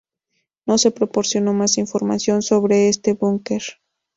[0.65, 3.61] No se proporcionó más información sobre este búnker.